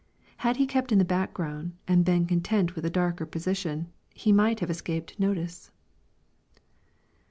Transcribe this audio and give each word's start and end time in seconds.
Had 0.37 0.57
he 0.57 0.65
kept 0.65 0.91
in 0.91 0.97
the 0.97 1.05
background, 1.05 1.73
and 1.87 2.03
been 2.03 2.25
content 2.25 2.73
with 2.75 2.83
a 2.85 2.89
darker 2.89 3.23
posi 3.23 3.55
tion, 3.55 3.93
he 4.15 4.31
might 4.31 4.59
have 4.59 4.71
escaped 4.71 5.19
notice. 5.19 5.69